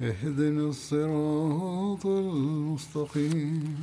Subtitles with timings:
[0.00, 3.76] اهدنا الصراط المستقيم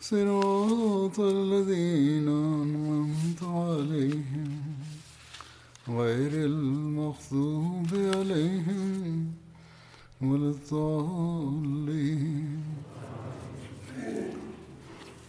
[0.00, 4.50] صراط الذين أنعمت عليهم
[5.88, 9.32] غير المغضوب عليهم
[10.20, 11.56] ولا الضالين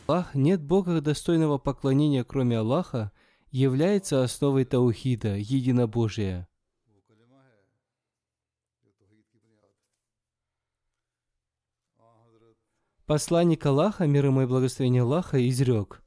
[0.10, 3.12] Аллах, нет Бога достойного поклонения, кроме Аллаха,
[3.52, 6.48] является основой таухида, единобожия.–
[13.13, 16.03] Посланник Аллаха, мир ему и благословение Аллаха, изрек.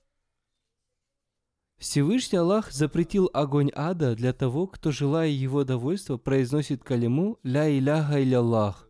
[1.78, 8.16] Всевышний Аллах запретил огонь ада для того, кто, желая его довольства, произносит калиму «Ля иляха
[8.16, 8.90] Аллах».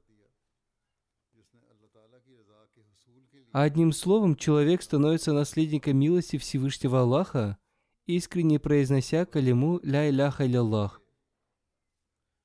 [3.51, 7.57] А одним словом, человек становится наследником милости Всевышнего Аллаха,
[8.05, 11.01] искренне произнося калиму «Ля иляха Аллах».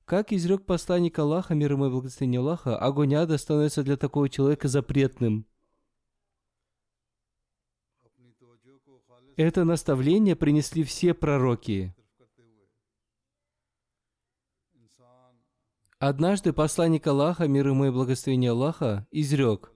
[0.03, 4.67] Как изрек посланник Аллаха, мир ему и благословение Аллаха, огонь ада становится для такого человека
[4.67, 5.45] запретным.
[9.41, 11.95] Это наставление принесли все пророки.
[15.97, 19.71] Однажды посланник Аллаха, мир ему и благословение Аллаха, изрек.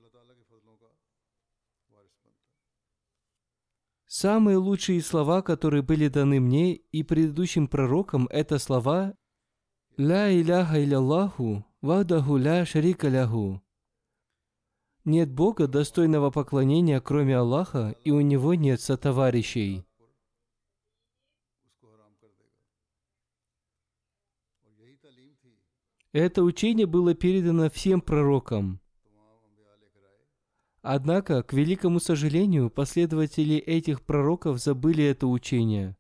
[4.06, 9.16] Самые лучшие слова, которые были даны мне и предыдущим пророкам, это слова
[9.98, 13.65] «Ля иляха иляллаху, вахдаху ля шарика ляху».
[15.06, 19.86] Нет Бога, достойного поклонения, кроме Аллаха, и у Него нет сотоварищей.
[26.12, 28.80] Это учение было передано всем пророкам.
[30.82, 35.98] Однако, к великому сожалению, последователи этих пророков забыли это учение.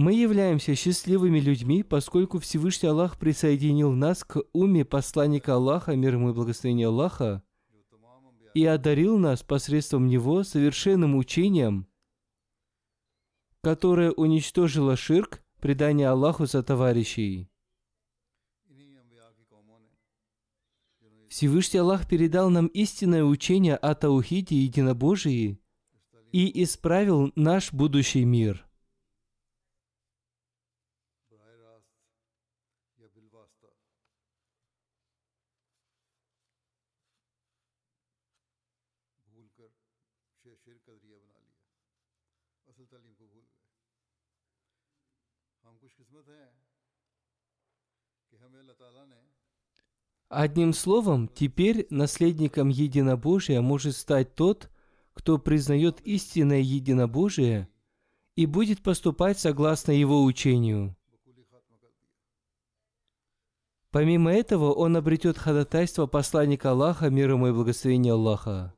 [0.00, 6.30] Мы являемся счастливыми людьми, поскольку Всевышний Аллах присоединил нас к уме посланника Аллаха, мир ему
[6.30, 7.42] и благословение Аллаха,
[8.54, 11.88] и одарил нас посредством него совершенным учением,
[13.60, 17.50] которое уничтожило ширк, предание Аллаху за товарищей.
[21.28, 25.58] Всевышний Аллах передал нам истинное учение о Таухиде и единобожии
[26.30, 28.64] и исправил наш будущий мир–
[50.28, 54.70] Одним словом, теперь наследником единобожия может стать тот,
[55.14, 57.68] кто признает истинное единобожие
[58.36, 60.97] и будет поступать согласно его учению.
[63.90, 68.74] Помимо этого, он обретет ходатайство посланника Аллаха, мир ему и благословение Аллаха.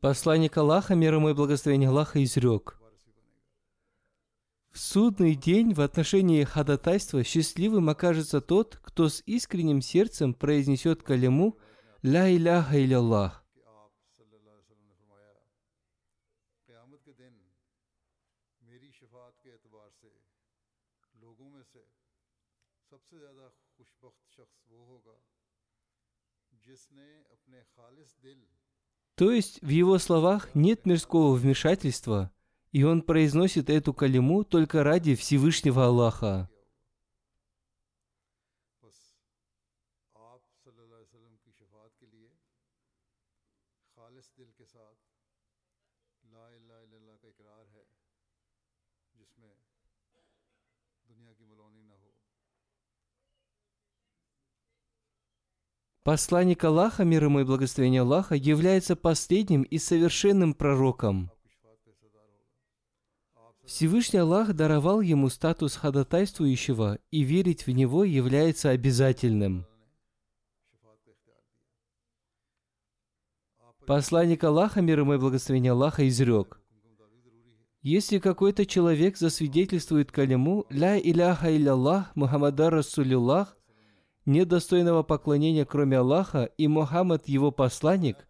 [0.00, 2.78] Посланник Аллаха, мир ему и благословение Аллаха, изрек.
[4.70, 11.56] В судный день в отношении ходатайства счастливым окажется тот, кто с искренним сердцем произнесет калиму
[12.02, 13.45] «Ля иляха Аллах».
[29.16, 32.30] То есть в его словах нет мирского вмешательства,
[32.70, 36.50] и он произносит эту калиму только ради Всевышнего Аллаха.
[51.08, 52.15] دنیا کی
[56.06, 61.32] Посланник Аллаха, мир ему и благословение Аллаха, является последним и совершенным пророком.
[63.64, 69.66] Всевышний Аллах даровал ему статус ходатайствующего, и верить в него является обязательным.
[73.84, 76.60] Посланник Аллаха, мир ему и благословение Аллаха, изрек.
[77.82, 83.56] Если какой-то человек засвидетельствует калиму «Ля иляха илля Аллах, Мухаммада Расулиллах»,
[84.26, 88.26] недостойного поклонения, кроме Аллаха, и Мухаммад его посланник,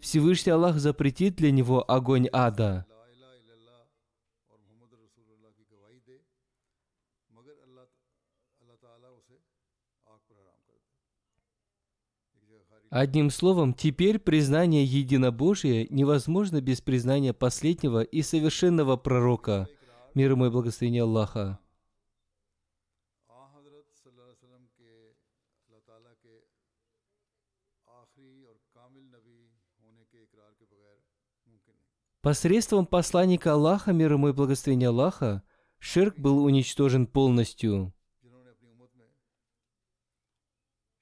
[0.00, 2.84] Всевышний Аллах запретит для него огонь ада.
[12.90, 19.66] Одним словом, теперь признание единобожия невозможно без признания последнего и совершенного пророка,
[20.14, 21.58] мир ему и благословения Аллаха.
[32.24, 35.42] Посредством посланника Аллаха, мир ему и благословения Аллаха,
[35.78, 37.92] ширк был уничтожен полностью.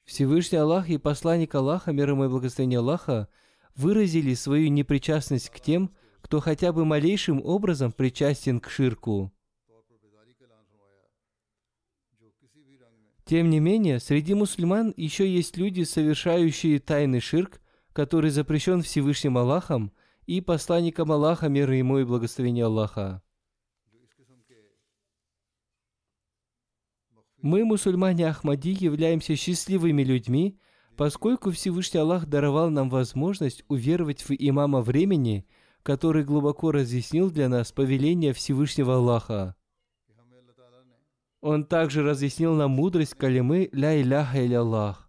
[0.04, 3.28] Всевышний Аллах и посланник Аллаха, мир ему и благословения Аллаха,
[3.76, 9.32] выразили свою непричастность к тем, кто хотя бы малейшим образом причастен к ширку.
[13.26, 17.60] Тем не менее, среди мусульман еще есть люди, совершающие тайный ширк,
[17.92, 19.92] который запрещен Всевышним Аллахом–
[20.26, 23.22] и посланником Аллаха, мир ему и благословение Аллаха.
[27.42, 30.60] Мы, мусульмане Ахмади, являемся счастливыми людьми,
[30.96, 35.44] поскольку Всевышний Аллах даровал нам возможность уверовать в имама времени,
[35.82, 39.56] который глубоко разъяснил для нас повеление Всевышнего Аллаха.
[41.40, 45.01] Он также разъяснил нам мудрость калимы «Ля Иляха Илля Аллах».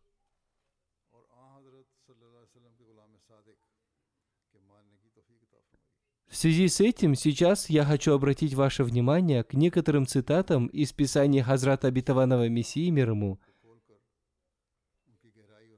[6.34, 11.44] В связи с этим сейчас я хочу обратить ваше внимание к некоторым цитатам из Писания
[11.44, 13.40] Хазрата Обетованного Мессии мир ему,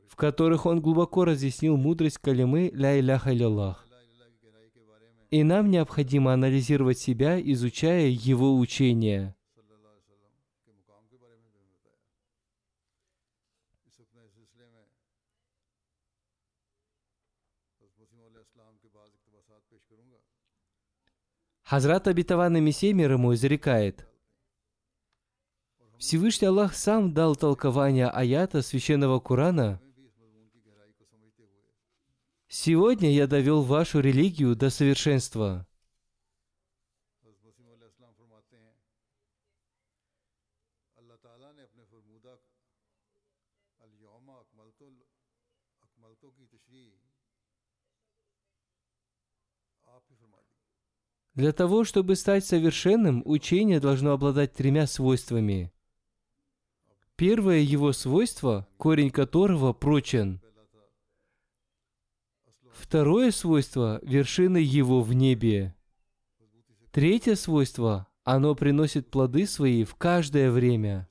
[0.08, 3.86] в которых он глубоко разъяснил мудрость калимы «Ля иляха иляллах».
[5.30, 9.36] И нам необходимо анализировать себя, изучая его учение–
[21.66, 24.08] Хазрат обетованный Мессия мир ему изрекает.
[25.98, 29.82] Всевышний Аллах сам дал толкование аята Священного Курана.
[32.48, 35.68] «Сегодня я довел вашу религию до совершенства».
[51.36, 55.72] Для того, чтобы стать совершенным, учение должно обладать тремя свойствами.
[57.18, 60.42] Первое его свойство, корень которого прочен.
[62.72, 65.76] Второе свойство– вершины его в небе.
[66.92, 71.08] Третье свойство– оно приносит плоды свои в каждое время.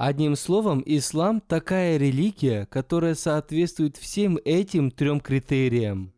[0.00, 6.14] Одним словом, ислам– такая религия, которая соответствует всем этим трем критериям.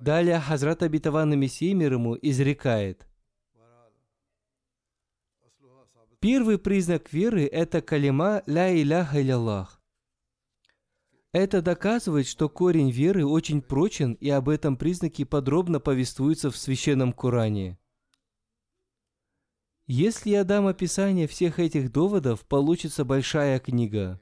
[0.00, 3.06] Далее Хазрат Абитаван Мессии мир ему изрекает.
[6.18, 9.80] Первый признак веры– это калима «Ля иляха иляллах».
[11.30, 17.12] Это доказывает, что корень веры очень прочен, и об этом признаке подробно повествуется в Священном
[17.12, 17.78] Коране–
[19.86, 24.20] если я дам описание всех этих доводов, получится большая книга.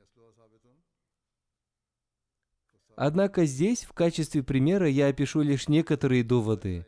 [2.96, 6.86] Однако здесь в качестве примера я опишу лишь некоторые доводы.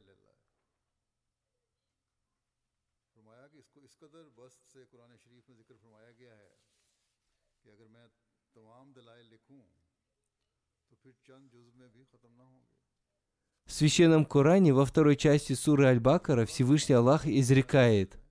[13.65, 18.19] В Священном Коране во второй части Суры Аль-Бакара Всевышний Аллах изрекает–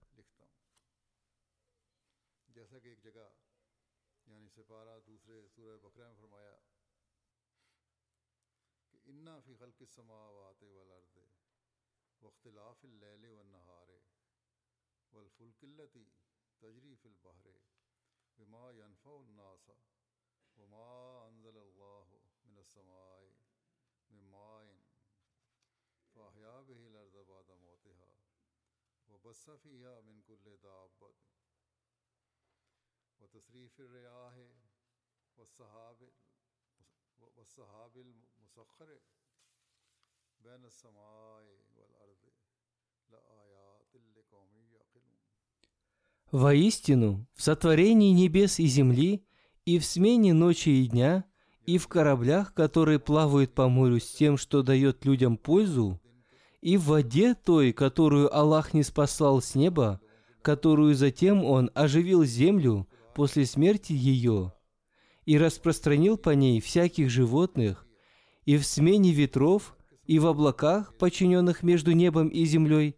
[46.32, 49.26] Воистину, в сотворении небес и земли,
[49.66, 51.26] и в смене ночи и дня,
[51.66, 56.00] и в кораблях, которые плавают по морю с тем, что дает людям пользу,
[56.62, 60.02] и в воде той, которую Аллах не спасал с неба,
[60.42, 64.54] которую затем Он оживил землю после смерти ее,
[65.26, 67.86] и распространил по ней всяких животных,
[68.46, 72.96] и в смене ветров, и в облаках, подчиненных между небом и землей,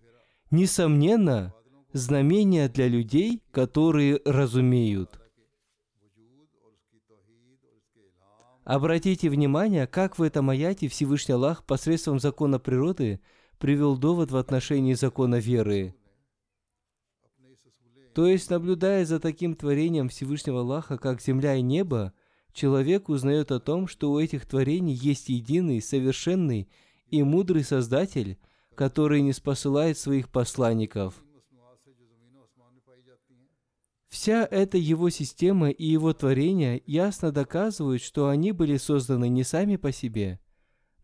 [0.51, 1.53] несомненно,
[1.93, 5.21] знамения для людей, которые разумеют.
[8.65, 13.21] Обратите внимание, как в этом аяте Всевышний Аллах посредством закона природы–
[13.59, 15.95] привел довод в отношении закона веры.
[18.13, 22.13] То есть, наблюдая за таким творением Всевышнего Аллаха, как земля и небо,
[22.51, 26.67] человек узнает о том, что у этих творений есть единый, совершенный
[27.09, 28.39] и мудрый Создатель,
[28.73, 31.23] который не спосылает своих посланников.
[34.07, 39.75] Вся эта его система и его творения ясно доказывают, что они были созданы не сами
[39.75, 40.39] по себе–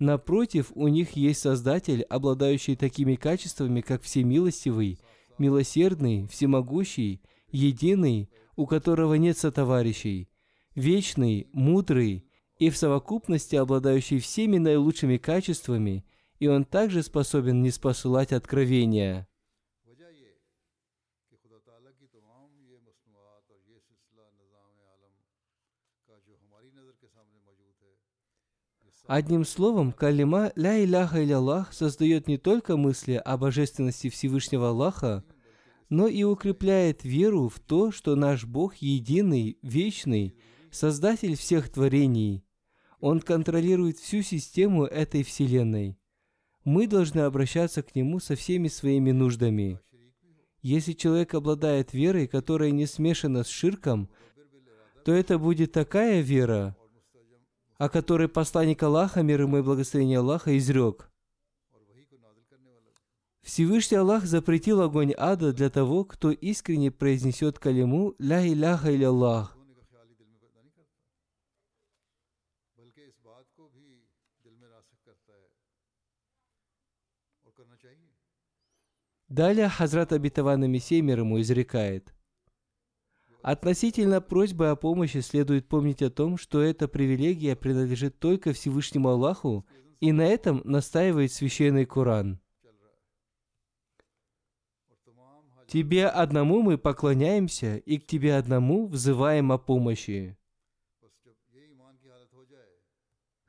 [0.04, 5.00] Напротив, у них есть Создатель, обладающий такими качествами, как всемилостивый,
[5.38, 7.22] милосердный, всемогущий,
[7.54, 10.28] единый, у которого нет сотоварищей,
[10.76, 12.26] вечный, мудрый
[12.60, 16.04] и в совокупности обладающий всеми наилучшими качествами,
[16.38, 19.26] и он также способен не спосылать откровения.
[29.06, 35.24] Одним словом, калима «Ля иляха Аллах» создает не только мысли о божественности Всевышнего Аллаха,
[35.90, 40.36] но и укрепляет веру в то, что наш Бог единый, вечный,
[40.74, 42.44] Создатель всех творений.
[43.00, 46.00] Он контролирует всю систему этой Вселенной.
[46.64, 49.80] Мы должны обращаться к Нему со всеми своими нуждами.
[50.64, 54.10] Если человек обладает верой, которая не смешана с ширком,
[55.06, 56.76] то это будет такая вера,
[57.84, 61.12] о которой посланник Аллаха, мир ему и благословение Аллаха, изрек.
[63.42, 69.58] Всевышний Аллах запретил огонь ада для того, кто искренне произнесет калиму «Ля иляха или Аллах».
[79.28, 82.14] Далее Хазрат Абитавана Мессия мир ему изрекает–
[83.44, 89.68] Относительно просьбы о помощи следует помнить о том, что эта привилегия принадлежит только Всевышнему Аллаху,
[90.00, 92.40] и на этом настаивает священный Коран.
[95.68, 100.38] Тебе одному мы поклоняемся, и к тебе одному взываем о помощи.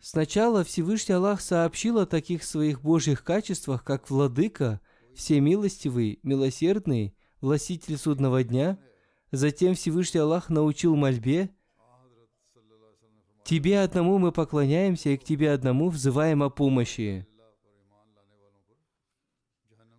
[0.01, 4.81] Сначала Всевышний Аллах сообщил о таких своих божьих качествах, как Владыка,
[5.15, 8.77] Всемилостивый, Милосердный, Властитель Судного Дня–
[9.35, 11.51] Затем Всевышний Аллах научил мольбе,
[13.43, 17.27] «Тебе одному мы поклоняемся, и к Тебе одному взываем о помощи».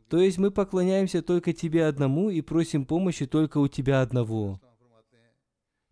[0.07, 4.61] То есть мы поклоняемся только Тебе одному и просим помощи только у Тебя одного.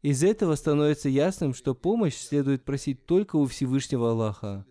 [0.02, 4.66] Из этого становится ясным, что помощь следует просить только у Всевышнего Аллаха.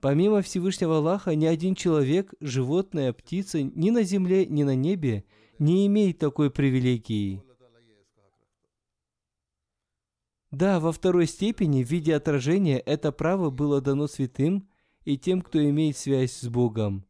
[0.00, 5.24] Помимо Всевышнего Аллаха, ни один человек, животное, птица ни на земле, ни на небе
[5.58, 7.42] не имеет такой привилегии.
[10.50, 14.68] Да, во второй степени, в виде отражения, это право было дано святым
[15.04, 17.04] и тем, кто имеет связь с Богом.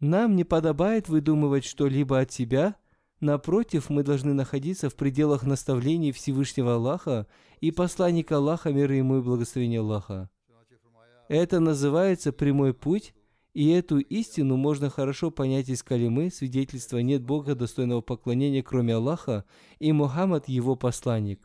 [0.00, 2.76] Нам не подобает выдумывать что-либо от себя,
[3.20, 7.26] напротив, мы должны находиться в пределах наставлений Всевышнего Аллаха
[7.60, 10.28] и посланника Аллаха, мир ему и благословение Аллаха.
[11.28, 13.14] Это называется прямой путь,
[13.56, 19.46] и эту истину можно хорошо понять из Калимы, свидетельства нет Бога достойного поклонения, кроме Аллаха,
[19.78, 21.40] и Мухаммад его посланник.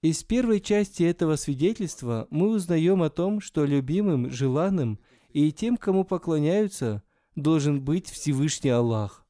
[0.00, 6.04] Из первой части этого свидетельства мы узнаем о том, что любимым, желанным и тем, кому
[6.04, 7.02] поклоняются,
[7.34, 9.25] должен быть Всевышний Аллах.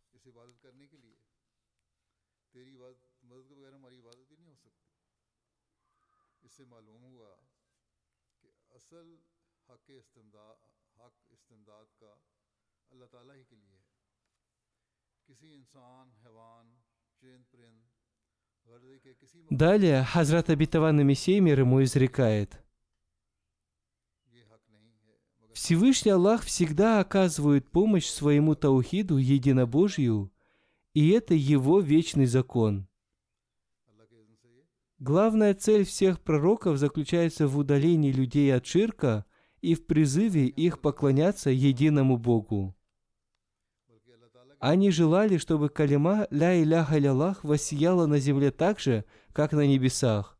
[19.50, 22.60] Далее Хазрат Обетованный Мессия Мир ему изрекает.
[25.52, 30.30] Всевышний Аллах всегда оказывает помощь своему таухиду, единобожию,
[30.92, 32.86] и это его вечный закон.
[34.98, 39.24] Главная цель всех пророков заключается в удалении людей от ширка
[39.60, 42.76] и в призыве их поклоняться единому Богу.
[44.58, 50.38] Они желали, чтобы калима «Ля иляха лялах» воссияла на земле так же, как на небесах.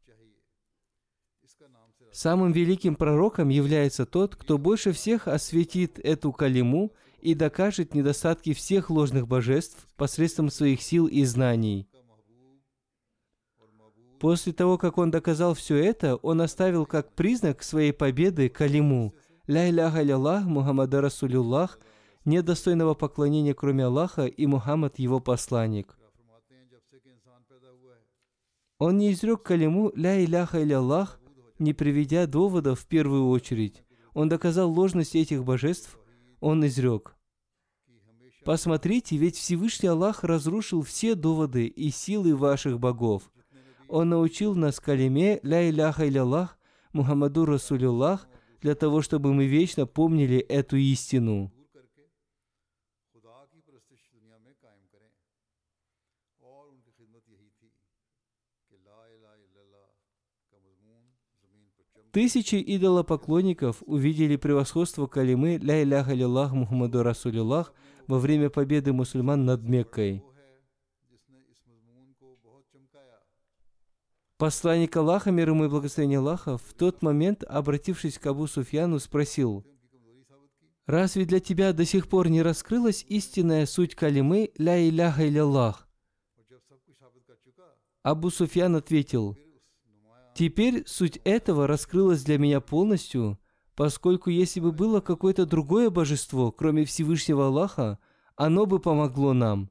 [2.13, 8.89] Самым великим пророком является тот, кто больше всех осветит эту калиму и докажет недостатки всех
[8.89, 11.87] ложных божеств посредством своих сил и знаний.
[14.19, 19.15] После того, как он доказал все это, он оставил как признак своей победы калиму
[19.47, 21.79] «Ля иляха лялах Мухаммада Расулюллах»
[22.27, 25.97] нет достойного поклонения, кроме Аллаха, и Мухаммад его посланник.
[28.79, 31.19] Он не изрек калиму «Ля иляха или Аллах»,
[31.59, 33.83] не приведя довода в первую очередь.
[34.13, 35.99] Он доказал ложность этих божеств,
[36.41, 37.17] он изрек.
[38.45, 43.31] Посмотрите, ведь Всевышний Аллах разрушил все доводы и силы ваших богов.
[43.89, 46.59] Он научил нас калиме «Ля иляха или Аллах»,
[46.93, 48.29] Мухаммаду Расулюллах,
[48.61, 51.53] для того, чтобы мы вечно помнили эту истину.
[62.17, 67.75] Тысячи идолопоклонников увидели превосходство калимы «Ля иляха лиллах Мухаммаду Расулиллах»
[68.07, 70.25] во время победы мусульман над Меккой.
[74.39, 79.67] Посланник Аллаха, мир ему и благословение Аллаха, в тот момент, обратившись к Абу Суфьяну, спросил,
[80.87, 85.75] «Разве для тебя до сих пор не раскрылась истинная суть калимы «Ля иляха илля
[88.03, 89.37] Абу Суфьян ответил,
[90.37, 93.39] «Теперь суть этого раскрылась для меня полностью,
[93.75, 97.99] поскольку если бы было какое-то другое божество, кроме Всевышнего Аллаха,
[98.37, 99.71] оно бы помогло нам.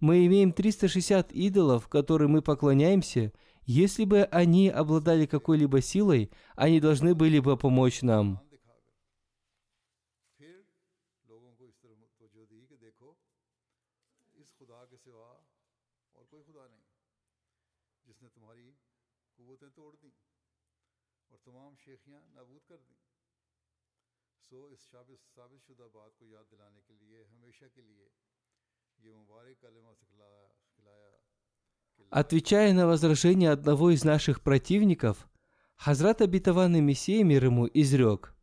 [0.00, 3.32] Мы имеем 360 идолов, которым мы поклоняемся.
[3.64, 8.43] Если бы они обладали какой-либо силой, они должны были бы помочь нам».
[32.10, 35.28] Отвечая на возражение одного из наших противников,
[35.76, 38.34] Хазрат обетованный Мессия мир ему изрек.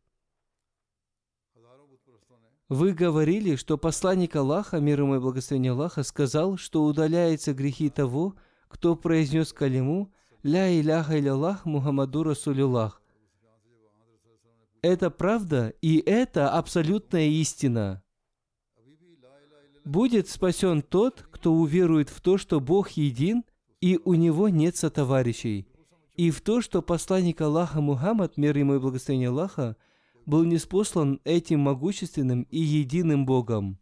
[2.68, 8.36] Вы говорили, что посланник Аллаха, мир ему и благословение Аллаха, сказал, что удаляется грехи того,
[8.68, 13.01] кто произнес калиму «Ля иляха иляллах Мухаммаду Расулюллах»,
[14.82, 18.02] это правда, и это абсолютная истина.
[19.84, 23.44] Будет спасен тот, кто уверует в то, что Бог един,
[23.80, 25.68] и у него нет сотоварищей,
[26.16, 29.76] и в то, что посланник Аллаха Мухаммад, мир ему и благословение Аллаха,
[30.26, 33.78] был неспослан этим могущественным и единым Богом.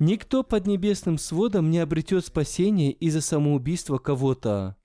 [0.00, 4.76] Никто под небесным сводом не обретет спасение из-за самоубийства кого-то.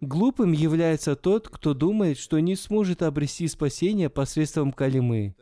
[0.00, 5.36] Глупым является тот, кто думает, что не сможет обрести спасение посредством калимы.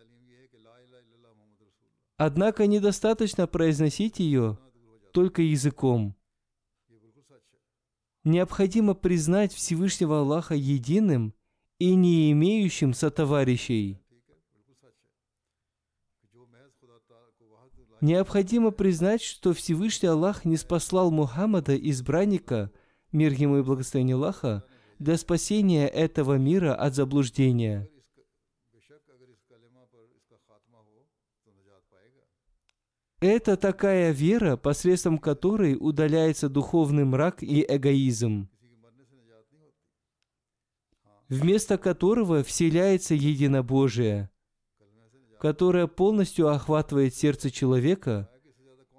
[2.17, 4.59] Однако недостаточно произносить ее
[5.13, 6.15] только языком.
[8.25, 11.35] Необходимо признать Всевышнего Аллаха единым
[11.79, 14.02] и не имеющим сотоварищей.
[18.03, 22.71] необходимо признать, что Всевышний Аллах не спаслал Мухаммада, избранника,
[23.13, 24.65] мир ему и благословение Аллаха,
[24.99, 27.89] для спасения этого мира от заблуждения.
[33.21, 38.49] Это такая вера, посредством которой удаляется духовный мрак и эгоизм,
[41.29, 44.29] вместо которого вселяется единобожие–
[45.43, 48.31] которая полностью охватывает сердце человека,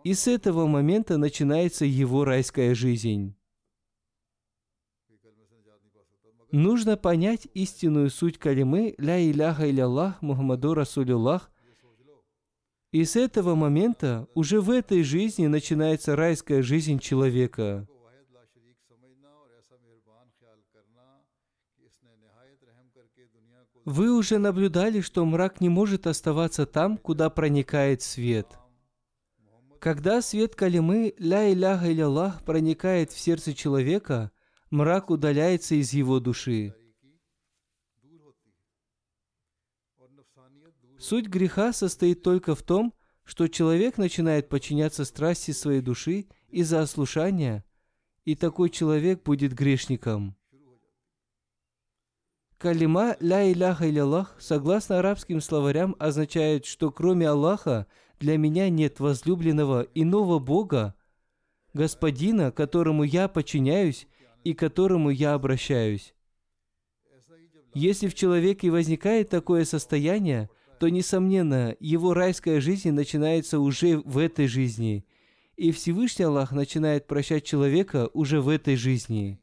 [0.04, 3.34] и с этого момента начинается его райская жизнь.
[6.52, 11.50] Нужно понять истинную суть калимы «Ля иляха иляллах Мухаммаду Расулюллах»,
[12.92, 17.88] и с этого момента уже в этой жизни начинается райская жизнь человека–
[23.86, 28.48] Вы уже наблюдали, что мрак не может оставаться там, куда проникает свет.
[29.80, 34.32] Когда свет Калимы «Ля иляха иляллах» проникает в сердце человека,
[34.70, 36.74] мрак удаляется из его души.
[40.98, 42.94] Суть греха состоит только в том,
[43.26, 47.66] что человек начинает подчиняться страсти своей души из-за ослушания,
[48.24, 50.38] и такой человек будет грешником.
[52.64, 57.88] Калима «Ля иляха иляллах» согласно арабским словарям означает, что кроме Аллаха
[58.22, 60.96] для меня нет возлюбленного иного Бога,
[61.74, 64.08] Господина, которому я подчиняюсь
[64.46, 66.16] и которому я обращаюсь.
[67.74, 70.50] Если в человеке возникает такое состояние,
[70.80, 75.06] то, несомненно, его райская жизнь начинается уже в этой жизни,
[75.58, 79.43] и Всевышний Аллах начинает прощать человека уже в этой жизни.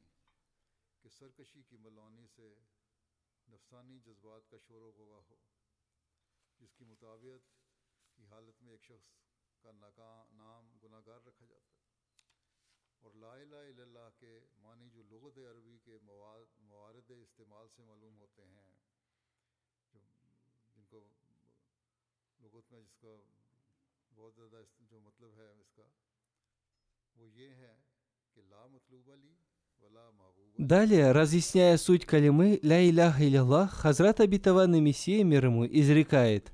[30.58, 36.52] Далее, разъясняя суть калимы «Ля Илях Иляллах», Хазрат Абитаванный Мессия мир ему изрекает.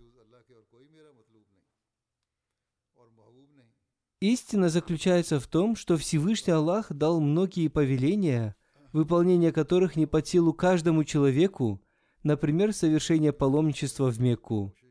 [4.21, 8.55] Истина заключается в том, что Всевышний Аллах дал многие повеления,
[8.93, 11.83] выполнение которых не под силу каждому человеку,
[12.23, 14.73] например, совершение паломничества в Мекку–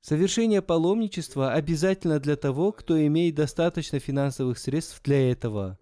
[0.00, 5.78] Совершение паломничества обязательно для того, кто имеет достаточно финансовых средств для этого.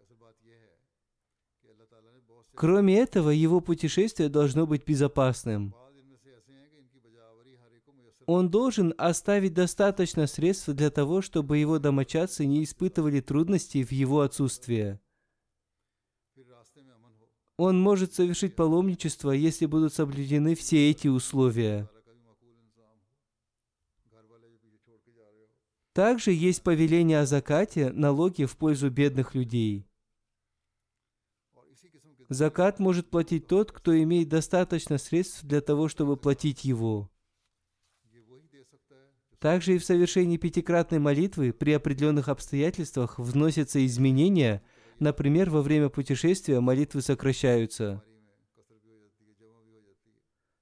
[2.54, 5.74] Кроме этого, его путешествие должно быть безопасным.
[8.26, 14.20] Он должен оставить достаточно средств для того, чтобы его домочадцы не испытывали трудностей в его
[14.20, 15.00] отсутствие.
[17.57, 21.88] Он может совершить паломничество, если будут соблюдены все эти условия.
[25.99, 29.85] Также есть повеление о закате, налоги в пользу бедных людей.
[32.29, 37.11] Закат может платить тот, кто имеет достаточно средств для того, чтобы платить его.
[39.41, 44.63] Также и в совершении пятикратной молитвы при определенных обстоятельствах вносятся изменения,
[45.01, 48.05] например, во время путешествия молитвы сокращаются–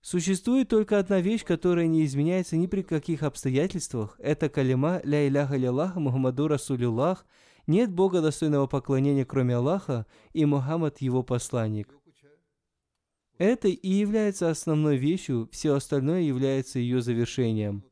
[0.06, 4.14] Существует только одна вещь, которая не изменяется ни при каких обстоятельствах.
[4.20, 7.26] Это калима «Ля иляха лиллах Мухаммаду Расулюллах»
[7.66, 11.92] «Нет Бога достойного поклонения, кроме Аллаха, и Мухаммад его посланник».
[13.38, 17.82] Это и является основной вещью, все остальное является ее завершением.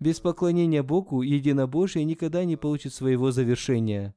[0.00, 4.14] Без поклонения Богу единобожие никогда не получит своего завершения.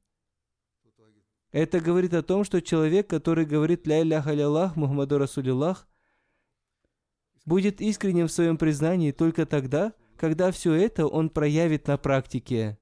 [1.52, 5.86] Это говорит о том, что человек, который говорит «Ля иляха лиллах Мухаммаду Расулюллах»,
[7.50, 12.78] будет искренним в своем признании только тогда, когда все это он проявит на практике.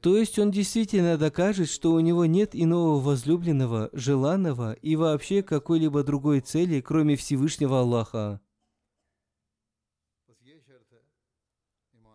[0.00, 6.02] То есть он действительно докажет, что у него нет иного возлюбленного, желанного и вообще какой-либо
[6.02, 8.40] другой цели, кроме Всевышнего Аллаха.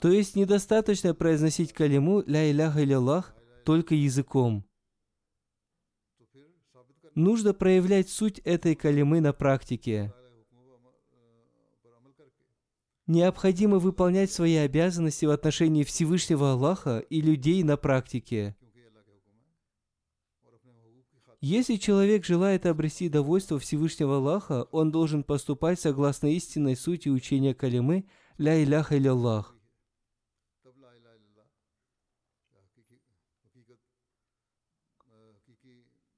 [0.01, 4.65] То есть недостаточно произносить калиму «Ля иляха Аллах» только языком.
[7.13, 10.12] Нужно проявлять суть этой калимы на практике–
[13.08, 18.56] Необходимо выполнять свои обязанности в отношении Всевышнего Аллаха и людей на практике.
[21.39, 28.06] Если человек желает обрести довольство Всевышнего Аллаха, он должен поступать согласно истинной сути учения Калимы
[28.39, 29.56] «Ля иляха илля Аллах».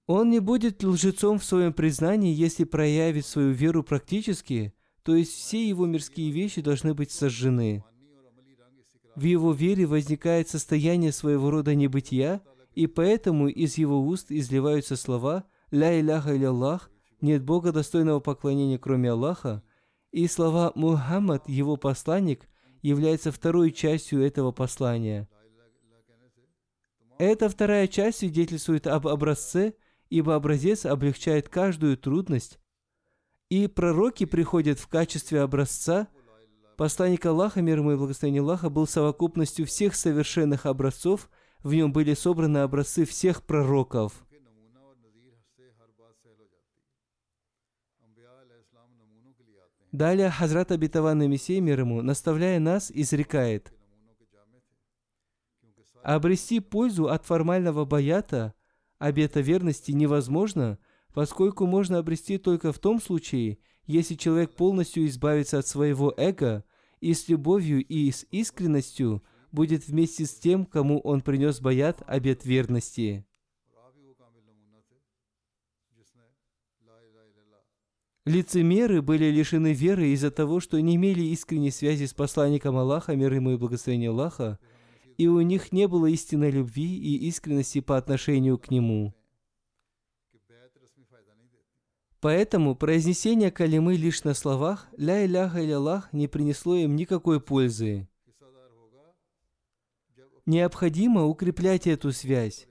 [0.06, 4.74] Он не будет лжецом в своем признании, если проявит свою веру практически,
[5.08, 7.82] то есть все его мирские вещи должны быть сожжены.
[9.16, 12.42] В его вере возникает состояние своего рода небытия,
[12.76, 16.92] и поэтому из его уст изливаются слова «Ля иляха Аллах»,
[17.22, 19.64] «Нет Бога, достойного поклонения, кроме Аллаха»,
[20.12, 22.50] и слова «Мухаммад, его посланник»,
[22.82, 25.30] является второй частью этого послания.
[27.18, 29.76] Эта вторая часть свидетельствует об образце–
[30.10, 32.60] ибо образец облегчает каждую трудность,
[33.50, 36.08] и пророки приходят в качестве образца.
[36.76, 41.30] Посланник Аллаха, мир ему и благословение Аллаха, был совокупностью всех совершенных образцов,
[41.64, 44.26] в нем были собраны образцы всех пророков.
[49.92, 53.74] Далее Хазрат Абитаван Мессия мир ему, наставляя нас, изрекает,
[56.04, 58.54] «Обрести пользу от формального баята–
[59.00, 60.80] обета верности невозможно,
[61.18, 66.64] поскольку можно обрести только в том случае, если человек полностью избавится от своего эго
[67.00, 72.46] и с любовью и с искренностью будет вместе с тем, кому он принес баят обет
[72.46, 73.26] верности.
[78.26, 83.34] Лицемеры были лишены веры из-за того, что не имели искренней связи с посланником Аллаха, мир
[83.34, 84.60] ему и благословение Аллаха,
[85.18, 89.16] и у них не было истинной любви и искренности по отношению к нему.
[92.20, 98.08] Поэтому произнесение калимы лишь на словах «Ля иляха Аллах» не принесло им никакой пользы.
[100.46, 102.68] Необходимо укреплять эту связь.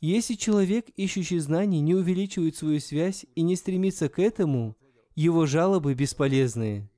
[0.00, 4.76] Если человек, ищущий знаний, не увеличивает свою связь и не стремится к этому,
[5.14, 6.88] его жалобы бесполезны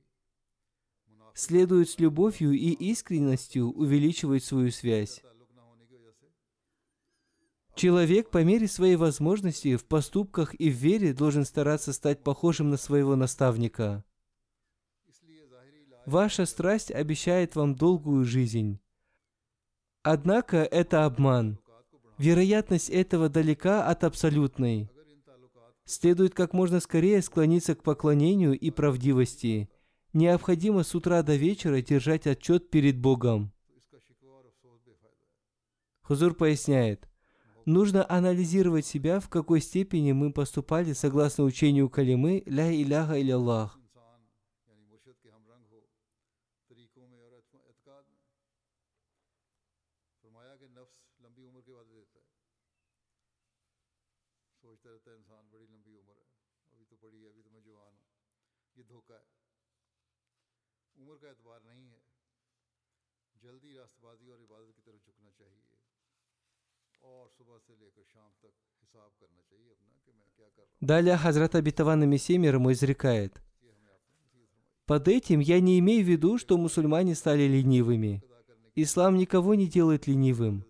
[1.33, 5.21] следует с любовью и искренностью увеличивать свою связь.
[7.75, 12.77] Человек по мере своей возможности в поступках и в вере должен стараться стать похожим на
[12.77, 14.03] своего наставника.
[16.05, 18.79] Ваша страсть обещает вам долгую жизнь.
[20.03, 21.59] Однако это обман.
[22.17, 24.89] Вероятность этого далека от абсолютной.
[25.85, 29.69] Следует как можно скорее склониться к поклонению и правдивости–
[30.13, 33.51] необходимо с утра до вечера держать отчет перед Богом.
[36.03, 37.09] Хузур поясняет,
[37.64, 43.78] нужно анализировать себя, в какой степени мы поступали согласно учению Калимы «Ля иляха или Аллах».
[54.58, 56.26] सोचता रहता है इंसान बड़ी लंबी उम्र है
[56.72, 58.08] अभी तो बड़ी है अभी तो मैं जवान हूँ
[58.76, 59.28] ये धोखा है
[60.96, 62.02] उम्र का एतबार नहीं है
[63.44, 64.40] जल्दी रास्तबाजी और
[70.79, 73.41] Далее Хазрат Абитаван Мессия мир ему изрекает.
[74.85, 78.21] Под этим я не имею в виду, что мусульмане стали ленивыми.
[78.75, 80.65] Ислам никого не делает ленивым.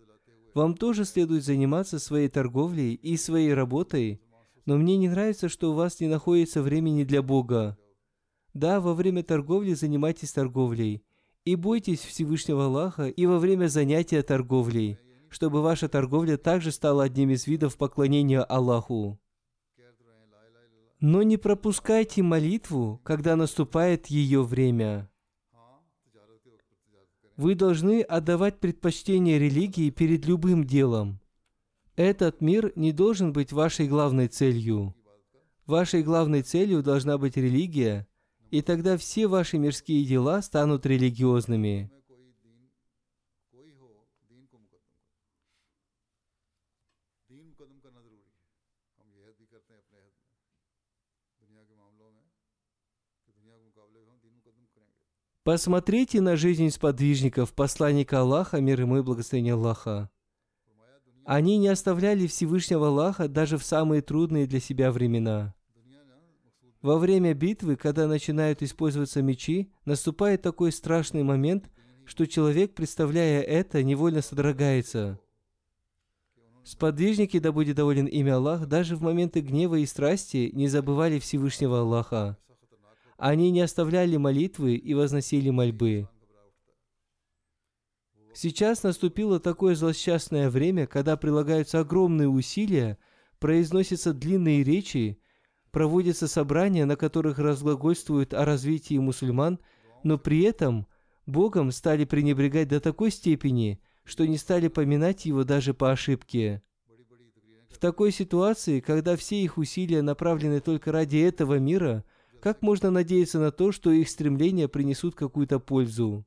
[0.54, 4.20] Вам тоже следует заниматься своей торговлей и своей работой,
[4.66, 7.76] но мне не нравится, что у вас не находится времени для Бога.
[8.52, 11.02] Да, во время торговли занимайтесь торговлей.
[11.44, 14.96] И бойтесь Всевышнего Аллаха и во время занятия торговлей,
[15.34, 19.18] чтобы ваша торговля также стала одним из видов поклонения Аллаху.
[21.00, 25.10] Но не пропускайте молитву, когда наступает ее время.
[27.36, 31.18] Вы должны отдавать предпочтение религии перед любым делом.
[31.96, 34.94] Этот мир не должен быть вашей главной целью.
[35.66, 38.06] Вашей главной целью должна быть религия,
[38.52, 41.90] и тогда все ваши мирские дела станут религиозными.
[55.44, 60.08] Посмотрите на жизнь сподвижников, посланника Аллаха, мир ему и благословение Аллаха.
[61.26, 65.54] Они не оставляли Всевышнего Аллаха даже в самые трудные для себя времена.
[66.80, 71.70] Во время битвы, когда начинают использоваться мечи, наступает такой страшный момент,
[72.06, 75.20] что человек, представляя это, невольно содрогается.
[76.64, 81.80] Сподвижники, да будет доволен имя Аллах, даже в моменты гнева и страсти не забывали Всевышнего
[81.80, 82.38] Аллаха.
[83.26, 86.10] Они не оставляли молитвы и возносили мольбы.
[88.34, 92.98] Сейчас наступило такое злосчастное время, когда прилагаются огромные усилия,
[93.38, 95.18] произносятся длинные речи,
[95.70, 99.58] проводятся собрания, на которых разглагольствуют о развитии мусульман,
[100.02, 100.86] но при этом
[101.24, 106.62] Богом стали пренебрегать до такой степени, что не стали поминать его даже по ошибке.
[107.70, 112.04] В такой ситуации, когда все их усилия направлены только ради этого мира,
[112.44, 116.26] как можно надеяться на то, что их стремления принесут какую-то пользу?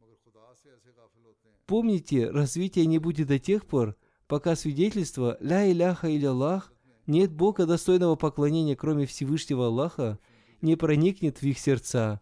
[1.68, 3.96] Помните, развитие не будет до тех пор,
[4.28, 6.74] пока свидетельство «Ля иляха или Аллах»
[7.06, 10.18] нет Бога достойного поклонения, кроме Всевышнего Аллаха,
[10.60, 12.20] не проникнет в их сердца,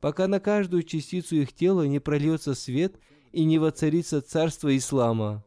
[0.00, 3.00] пока на каждую частицу их тела не прольется свет
[3.32, 5.44] и не воцарится царство ислама.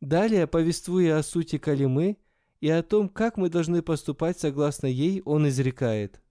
[0.00, 2.18] Далее, повествуя о сути калимы
[2.60, 6.23] и о том, как мы должны поступать согласно ей, он изрекает.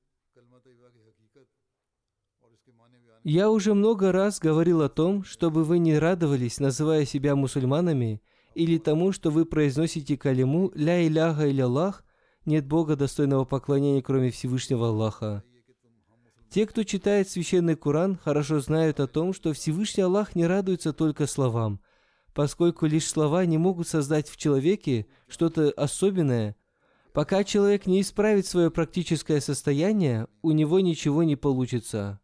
[3.23, 8.21] Я уже много раз говорил о том, чтобы вы не радовались, называя себя мусульманами,
[8.53, 12.03] или тому, что вы произносите калиму «Ля иляха или Аллах»,
[12.45, 15.41] нет Бога достойного поклонения, кроме Всевышнего Аллаха.
[16.49, 21.25] Те, кто читает священный Коран, хорошо знают о том, что Всевышний Аллах не радуется только
[21.25, 21.79] словам,
[22.33, 26.57] поскольку лишь слова не могут создать в человеке что-то особенное.
[27.13, 32.19] Пока человек не исправит свое практическое состояние, у него ничего не получится.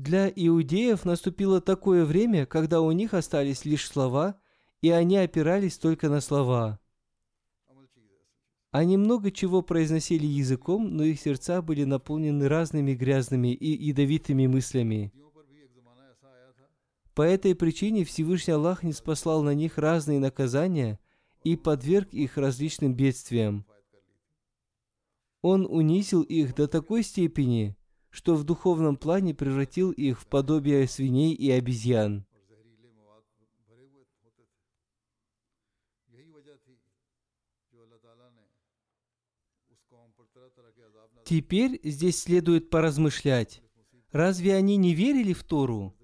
[0.00, 4.40] Для иудеев наступило такое время, когда у них остались лишь слова,
[4.80, 6.80] и они опирались только на слова.
[8.70, 15.12] Они много чего произносили языком, но их сердца были наполнены разными грязными и ядовитыми мыслями.
[17.14, 20.98] По этой причине Всевышний Аллах не спаслал на них разные наказания
[21.44, 23.66] и подверг их различным бедствиям.
[25.42, 27.76] Он унизил их до такой степени,
[28.10, 32.26] что в духовном плане превратил их в подобие свиней и обезьян.
[41.24, 43.62] Теперь здесь следует поразмышлять.
[44.10, 45.94] Разве они не верили в Тору?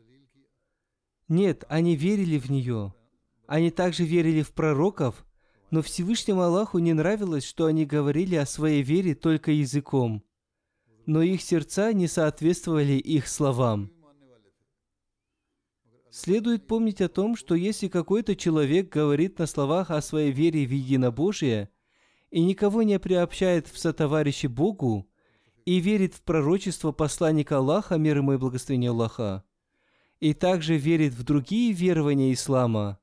[1.27, 2.95] Нет, они верили в нее.
[3.49, 5.27] Они также верили в пророков,
[5.73, 10.26] но Всевышнему Аллаху не нравилось, что они говорили о своей вере только языком
[11.07, 13.93] но их сердца не соответствовали их словам.
[16.11, 20.71] Следует помнить о том, что если какой-то человек говорит на словах о своей вере в
[20.71, 21.69] единобожие
[22.31, 25.09] и никого не приобщает в сотоварищи Богу
[25.65, 29.45] и верит в пророчество посланника Аллаха, мир ему и благословение Аллаха,
[30.19, 32.99] и также верит в другие верования ислама,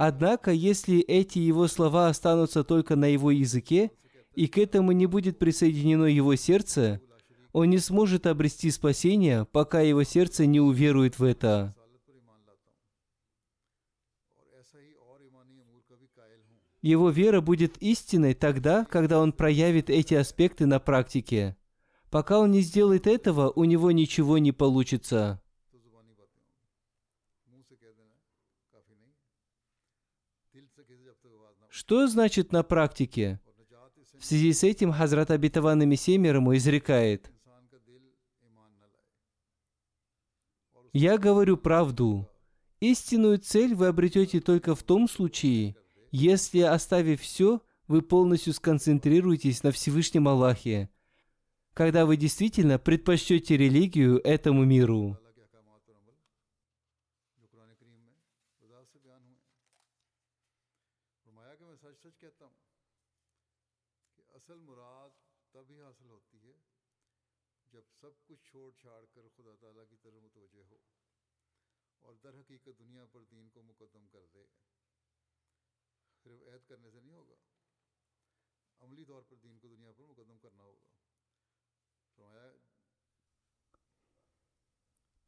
[0.00, 3.90] Однако, если эти его слова останутся только на его языке–
[4.38, 7.00] и к этому не будет присоединено его сердце,
[7.52, 11.74] он не сможет обрести спасение, пока его сердце не уверует в это.
[16.82, 21.56] Его вера будет истинной тогда, когда он проявит эти аспекты на практике.
[22.08, 25.42] Пока он не сделает этого, у него ничего не получится.
[31.70, 33.40] Что значит на практике?
[34.18, 37.30] В связи с этим Хазрат Абитаван ему изрекает,
[40.92, 42.28] «Я говорю правду.
[42.80, 45.76] Истинную цель вы обретете только в том случае,
[46.10, 50.90] если, оставив все, вы полностью сконцентрируетесь на Всевышнем Аллахе,
[51.74, 55.18] когда вы действительно предпочтете религию этому миру.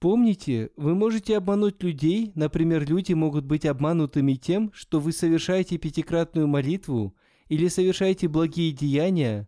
[0.01, 6.49] Помните, вы можете обмануть людей, например, люди могут быть обманутыми тем, что вы совершаете пятикратную
[6.49, 7.15] молитву
[7.49, 9.47] или совершаете благие деяния,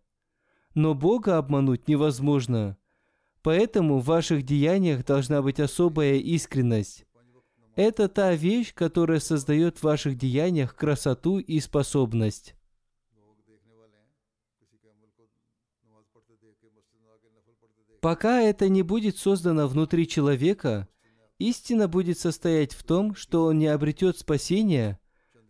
[0.74, 2.76] но Бога обмануть невозможно.
[3.43, 7.07] Поэтому в ваших деяниях должна быть особая искренность.
[7.75, 12.55] Это та вещь, которая создает в ваших деяниях красоту и способность.
[18.01, 20.89] Пока это не будет создано внутри человека,
[21.39, 24.99] истина будет состоять в том, что он не обретет спасения,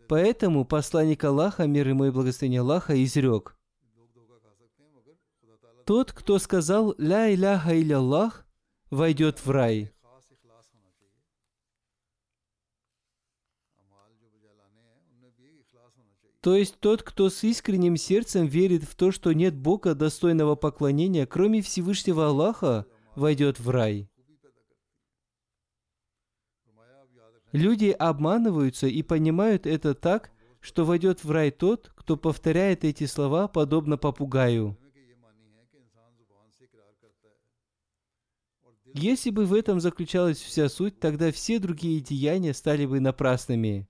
[0.07, 3.57] поэтому посланник Аллаха, мир ему и благословение Аллаха, изрек.
[5.85, 8.45] Тот, кто сказал «Ля Иляха иля Аллах»,
[8.89, 9.92] войдет в рай.
[16.43, 21.25] То есть тот, кто с искренним сердцем верит в то, что нет Бога достойного поклонения,
[21.25, 22.85] кроме Всевышнего Аллаха,
[23.15, 24.09] войдет в рай.
[27.53, 33.47] Люди обманываются и понимают это так, что войдет в рай тот, кто повторяет эти слова
[33.47, 34.77] подобно попугаю.
[38.93, 43.87] Если бы в этом заключалась вся суть, тогда все другие деяния стали бы напрасными.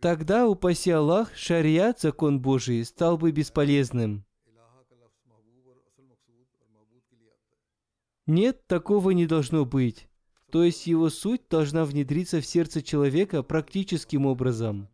[0.00, 4.24] Тогда, упаси Аллах, шариат, закон Божий, стал бы бесполезным.
[8.26, 10.08] Нет, такого не должно быть.
[10.50, 14.88] То есть его суть должна внедриться в сердце человека практическим образом.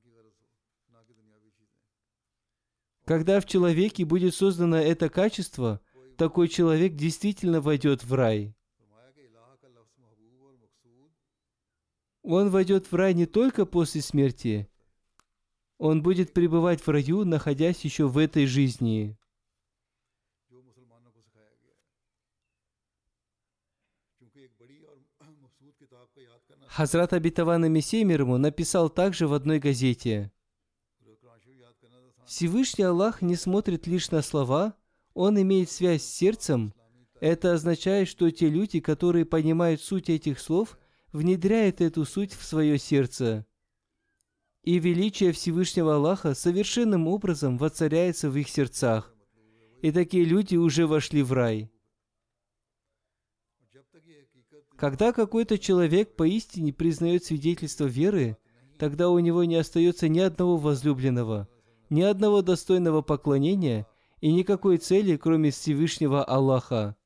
[3.05, 5.81] Когда в человеке будет создано это качество,
[6.17, 8.57] такой человек действительно войдет в рай.
[12.23, 14.69] Он войдет в рай не только после смерти,
[15.79, 19.16] он будет пребывать в раю, находясь еще в этой жизни.
[26.68, 30.33] Хазрат Абитаван Мессия мир ему написал также в одной газете.
[32.27, 34.74] Всевышний Аллах не смотрит лишь на слова,
[35.14, 36.74] Он имеет связь с сердцем.
[37.20, 40.79] Это означает, что те люди, которые понимают суть этих слов,
[41.12, 43.47] внедряют эту суть в свое сердце
[44.67, 49.14] и величие Всевышнего Аллаха совершенным образом воцаряется в их сердцах.
[49.81, 51.71] И такие люди уже вошли в рай.
[54.77, 58.37] Когда какой-то человек поистине признает свидетельство веры,
[58.77, 61.49] тогда у него не остается ни одного возлюбленного,
[61.89, 63.87] ни одного достойного поклонения
[64.21, 66.97] и никакой цели, кроме Всевышнего Аллаха.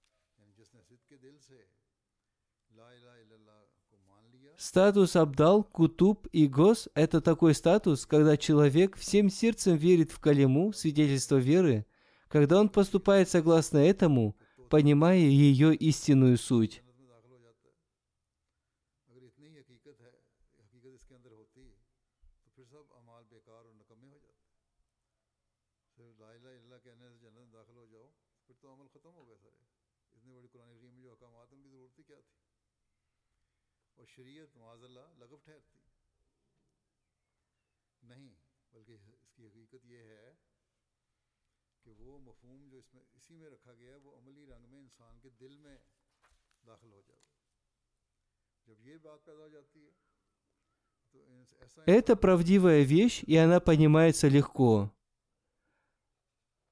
[4.62, 10.74] Статус Абдал, Кутуб и Гос– это такой статус, когда человек всем сердцем верит в калиму,
[10.74, 11.86] свидетельство веры,
[12.28, 14.36] когда он поступает согласно этому,
[14.68, 16.82] понимая ее истинную суть.
[51.86, 54.92] Это правдивая вещь, и она понимается легко.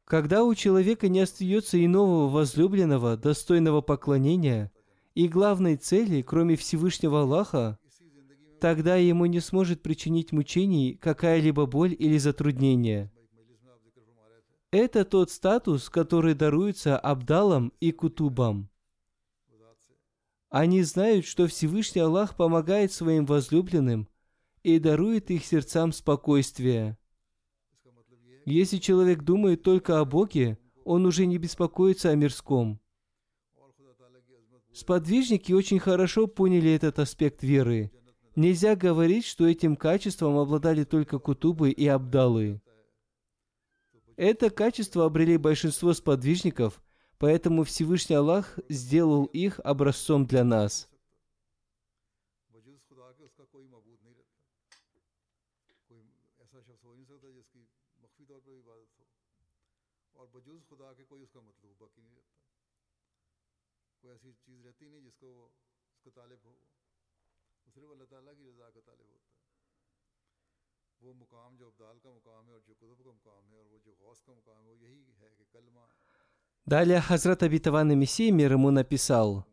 [0.04, 4.72] Когда у человека не остается иного возлюбленного, достойного поклонения,
[5.18, 7.76] и главной цели, кроме Всевышнего Аллаха,
[8.60, 13.10] тогда ему не сможет причинить мучений какая-либо боль или затруднение.
[14.70, 18.70] Это тот статус, который даруется Абдалам и Кутубам.
[20.50, 24.08] Они знают, что Всевышний Аллах помогает своим возлюбленным
[24.62, 26.96] и дарует их сердцам спокойствие.
[28.46, 32.78] Если человек думает только о Боге, он уже не беспокоится о мирском–
[34.78, 37.90] Сподвижники очень хорошо поняли этот аспект веры.
[38.36, 42.62] Нельзя говорить, что этим качеством обладали только кутубы и абдалы.
[44.16, 46.80] Это качество обрели большинство сподвижников,
[47.18, 50.88] поэтому Всевышний Аллах сделал их образцом для нас.
[76.64, 79.46] Далее Хазрат Абитаван Мессия мир ему написал,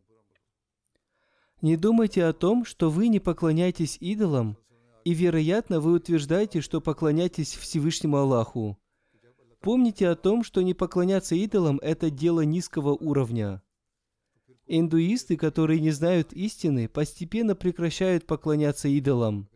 [1.62, 4.58] «Не думайте о том, что вы не поклоняетесь идолам,
[5.06, 8.78] и, вероятно, вы утверждаете, что поклоняетесь Всевышнему Аллаху.
[9.62, 13.62] Помните о том, что не поклоняться идолам– это дело низкого уровня.
[14.68, 19.48] Индуисты, которые не знают истины, постепенно прекращают поклоняться идолам.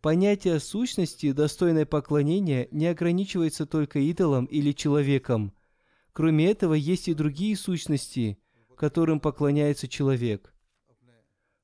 [0.00, 5.52] Понятие сущности, достойной поклонения, не ограничивается только идолом или человеком.
[6.12, 8.38] Кроме этого, есть и другие сущности,
[8.76, 10.54] которым поклоняется человек.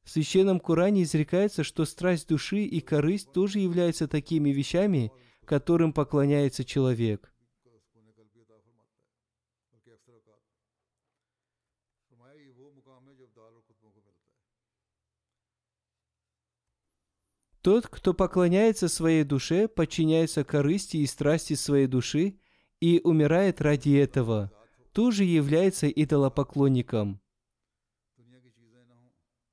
[0.03, 5.13] В Священном Коране изрекается, что страсть души и корысть тоже являются такими вещами,
[5.45, 7.34] которым поклоняется человек.
[17.65, 22.39] Тот, кто поклоняется своей душе, подчиняется корысти и страсти своей души
[22.79, 24.53] и умирает ради этого,
[24.93, 27.23] тоже является идолопоклонником.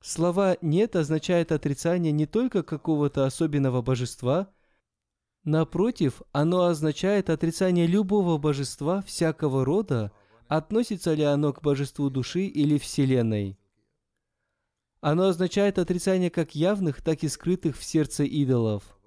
[0.01, 4.53] Слова «нет» означает отрицание не только какого-то особенного божества,
[5.45, 10.11] напротив, оно означает отрицание любого божества всякого рода,
[10.49, 13.57] относится ли оно к божеству души или Вселенной.
[15.01, 18.99] Оно означает отрицание как явных, так и скрытых в сердце идолов.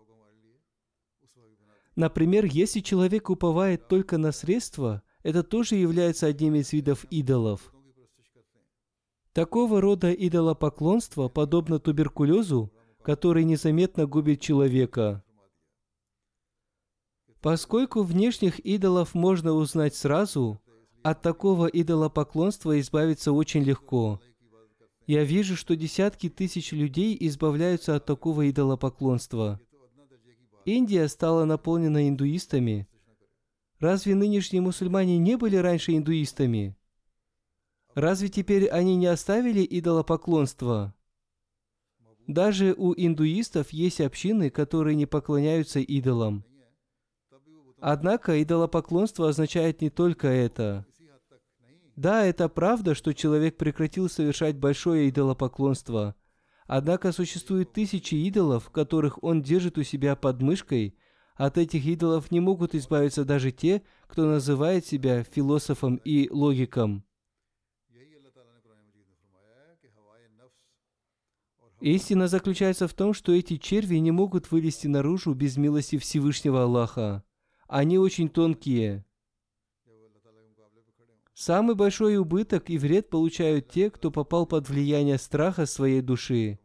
[1.95, 7.73] Например, если человек уповает только на средства, это тоже является одним из видов идолов.
[9.33, 12.73] Такого рода идолопоклонство подобно туберкулезу,
[13.03, 15.23] который незаметно губит человека.
[17.41, 20.61] Поскольку внешних идолов можно узнать сразу,
[21.05, 24.21] от такого идолопоклонства избавиться очень легко–
[25.07, 29.61] я вижу, что десятки тысяч людей избавляются от такого идолопоклонства.
[30.65, 32.89] Индия стала наполнена индуистами.
[33.81, 36.77] Разве нынешние мусульмане не были раньше индуистами?
[37.95, 40.95] Разве теперь они не оставили идолопоклонство?
[42.27, 46.45] Даже у индуистов есть общины, которые не поклоняются идолам.
[47.79, 50.87] Однако идолопоклонство означает не только это.
[51.97, 56.17] Да, это правда, что человек прекратил совершать большое идолопоклонство.
[56.67, 60.97] Однако существует тысячи идолов, которых он держит у себя под мышкой.
[61.37, 67.05] От этих идолов не могут избавиться даже те, кто называет себя философом и логиком.
[71.81, 77.25] Истина заключается в том, что эти черви не могут вылезти наружу без милости Всевышнего Аллаха.
[77.69, 79.05] Они очень тонкие.
[81.35, 86.61] Самый большой убыток и вред получают те, кто попал под влияние страха своей души.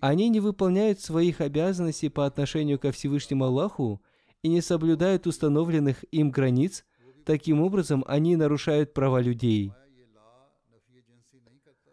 [0.00, 4.02] Они не выполняют своих обязанностей по отношению ко Всевышнему Аллаху
[4.42, 6.84] и не соблюдают установленных им границ,
[7.24, 9.72] таким образом они нарушают права людей.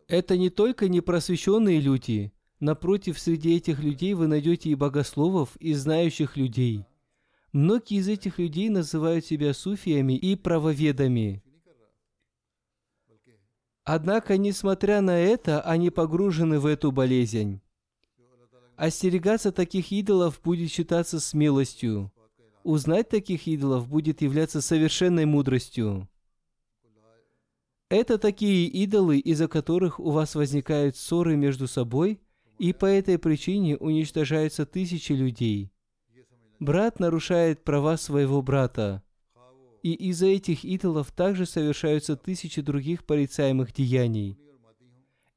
[0.08, 6.36] Это не только непросвещенные люди, напротив, среди этих людей вы найдете и богословов, и знающих
[6.36, 6.86] людей.
[7.52, 11.44] Многие из этих людей называют себя суфиями и правоведами.
[13.92, 17.60] Однако, несмотря на это, они погружены в эту болезнь.
[18.76, 22.12] Остерегаться таких идолов будет считаться смелостью.
[22.64, 26.08] Узнать таких идолов будет являться совершенной мудростью.
[27.90, 32.20] Это такие идолы, из-за которых у вас возникают ссоры между собой,
[32.60, 35.72] и по этой причине уничтожаются тысячи людей.
[36.60, 39.02] Брат нарушает права своего брата.
[39.82, 44.38] И из-за этих идолов также совершаются тысячи других порицаемых деяний.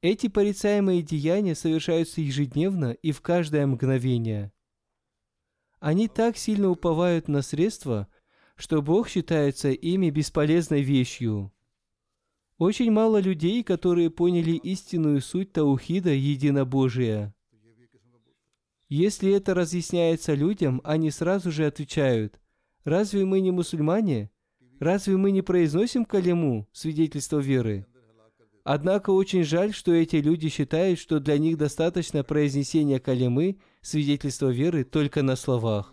[0.01, 4.51] Эти порицаемые деяния совершаются ежедневно и в каждое мгновение.
[5.79, 8.09] Они так сильно уповают на средства,
[8.55, 11.53] что Бог считается ими бесполезной вещью.
[12.57, 17.33] Очень мало людей, которые поняли истинную суть Таухида единобожия.
[18.89, 22.39] Если это разъясняется людям, они сразу же отвечают,
[22.83, 24.29] «Разве мы не мусульмане?
[24.83, 27.85] Разве мы не произносим калиму, свидетельство веры?
[28.65, 34.83] Однако очень жаль, что эти люди считают, что для них достаточно произнесения калимы, свидетельства веры,
[34.83, 35.92] только на словах.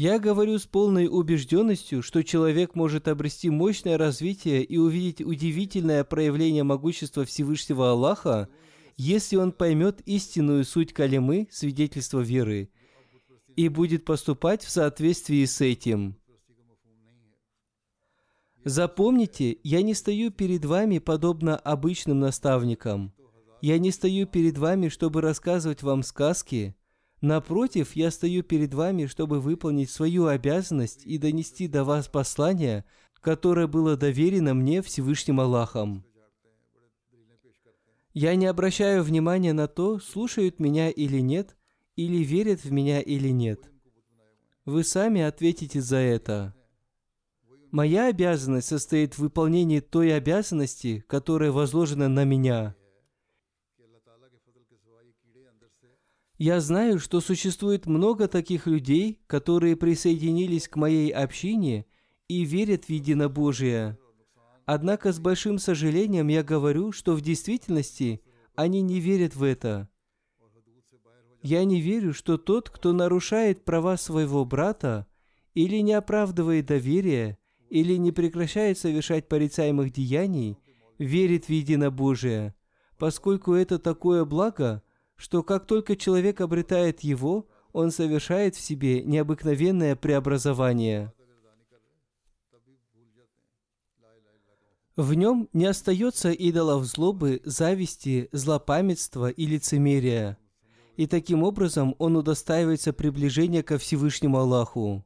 [0.00, 6.62] Я говорю с полной убежденностью, что человек может обрести мощное развитие и увидеть удивительное проявление
[6.62, 8.48] могущества Всевышнего Аллаха,
[8.96, 12.70] если он поймет истинную суть калимы, свидетельства веры,
[13.56, 16.16] и будет поступать в соответствии с этим.
[18.64, 23.12] Запомните, я не стою перед вами подобно обычным наставникам.
[23.60, 26.74] Я не стою перед вами, чтобы рассказывать вам сказки–
[27.20, 32.84] Напротив, я стою перед вами, чтобы выполнить свою обязанность и донести до вас послание,
[33.20, 36.04] которое было доверено мне Всевышним Аллахом.
[38.14, 41.56] Я не обращаю внимания на то, слушают меня или нет,
[41.94, 43.70] или верят в меня или нет.
[44.64, 46.54] Вы сами ответите за это.
[47.70, 52.74] Моя обязанность состоит в выполнении той обязанности, которая возложена на меня.
[56.40, 61.84] Я знаю, что существует много таких людей, которые присоединились к моей общине
[62.28, 63.98] и верят в единобожие.
[64.64, 68.22] Однако с большим сожалением я говорю, что в действительности
[68.54, 69.90] они не верят в это.
[71.42, 75.06] Я не верю, что тот, кто нарушает права своего брата,
[75.52, 77.36] или не оправдывает доверие,
[77.68, 80.56] или не прекращает совершать порицаемых деяний,
[80.96, 82.54] верит в единобожие,
[82.96, 84.82] поскольку это такое благо,
[85.20, 91.12] что как только человек обретает его, он совершает в себе необыкновенное преобразование.
[94.96, 100.38] В нем не остается идолов злобы, зависти, злопамятства и лицемерия.
[100.96, 105.04] И таким образом он удостаивается приближения ко Всевышнему Аллаху.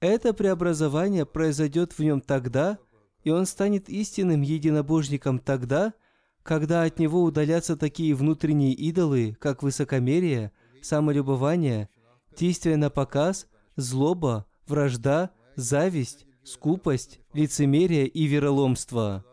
[0.00, 2.78] Это преобразование произойдет в нем тогда,
[3.24, 5.94] и он станет истинным единобожником тогда,
[6.42, 11.88] когда от него удалятся такие внутренние идолы, как высокомерие, самолюбование,
[12.36, 19.24] действие на показ, злоба, вражда, зависть, скупость, лицемерие и вероломство.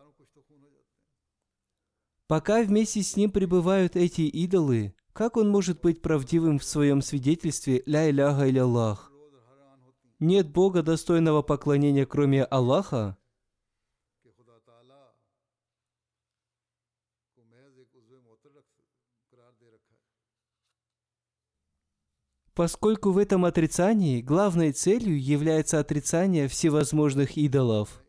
[2.27, 7.81] Пока вместе с ним пребывают эти идолы, как он может быть правдивым в своем свидетельстве
[7.87, 9.11] «Ля иляха Аллах»?
[10.19, 13.17] Нет Бога, достойного поклонения, кроме Аллаха?
[22.59, 28.03] поскольку в этом отрицании главной целью является отрицание всевозможных идолов.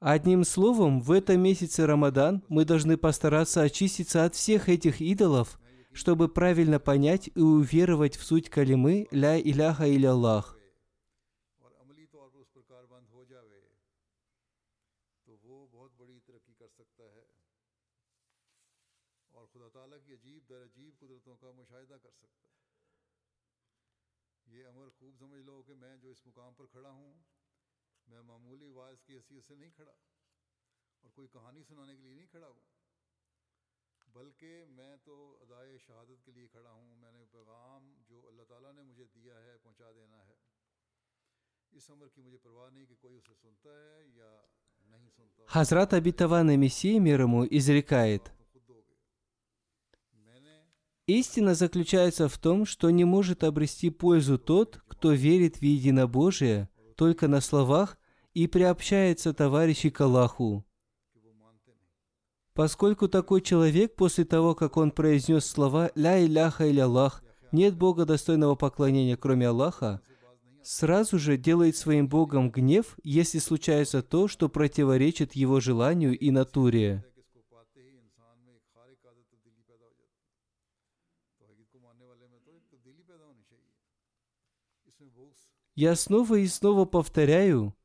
[0.00, 5.60] Одним словом, в этом месяце Рамадан мы должны постараться очиститься от всех этих идолов–
[5.98, 10.56] чтобы правильно понять и уверовать в суть калимы «Ля Иляха или Аллах».
[28.28, 29.92] معمولی آواز کی حیثیت سے نہیں کھڑا
[31.02, 32.77] اور کوئی کہانی سنانے کے لیے نہیں کھڑا ہوں
[45.46, 48.32] Хазрат обетованный Мессия мир ему изрекает,
[51.06, 57.28] «Истина заключается в том, что не может обрести пользу тот, кто верит в единобожие только
[57.28, 57.98] на словах
[58.34, 60.67] и приобщается товарищи к Аллаху
[62.58, 68.04] поскольку такой человек после того, как он произнес слова «Ля Иляха или Аллах», «Нет Бога
[68.04, 70.00] достойного поклонения, кроме Аллаха»,
[70.64, 77.04] сразу же делает своим Богом гнев, если случается то, что противоречит его желанию и натуре.
[85.76, 87.77] Я снова и снова повторяю,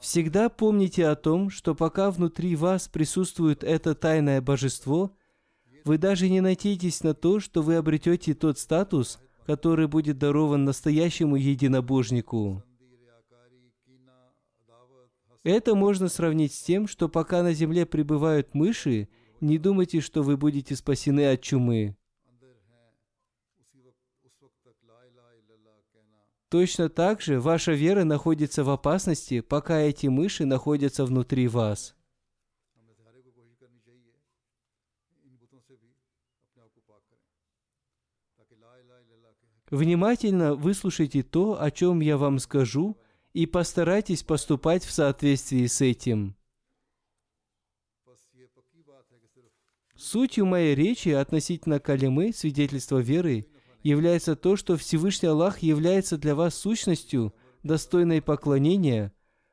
[0.00, 5.12] Всегда помните о том, что пока внутри вас присутствует это тайное божество,
[5.84, 11.36] вы даже не надеетесь на то, что вы обретете тот статус, который будет дарован настоящему
[11.36, 12.62] единобожнику.
[15.42, 19.08] Это можно сравнить с тем, что пока на земле пребывают мыши,
[19.40, 21.96] не думайте, что вы будете спасены от чумы.
[26.50, 31.94] Точно так же ваша вера находится в опасности, пока эти мыши находятся внутри вас.
[39.70, 42.98] Внимательно выслушайте то, о чем я вам скажу,
[43.32, 46.34] и постарайтесь поступать в соответствии с этим.
[49.94, 53.46] Сутью моей речи относительно калимы, свидетельства веры–
[53.82, 59.12] является то, что Всевышний Аллах является для вас сущностью, достойной поклонения,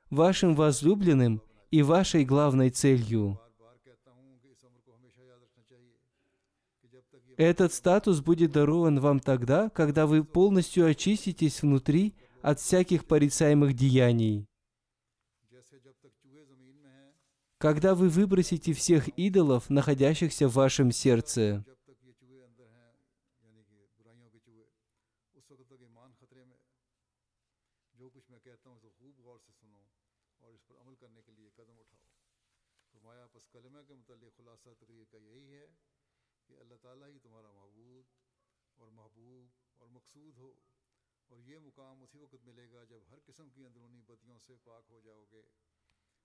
[0.09, 3.39] вашим возлюбленным и вашей главной целью.
[7.37, 14.47] Этот статус будет дарован вам тогда, когда вы полностью очиститесь внутри от всяких порицаемых деяний.
[17.59, 21.65] Когда вы выбросите всех идолов, находящихся в вашем сердце.
[40.16, 40.48] मकसूद हो
[41.32, 45.00] और ये मुकाम उसी वक्त मिलेगा जब हर किस्म की अंदरूनी बदियों से पाक हो
[45.06, 45.42] जाओगे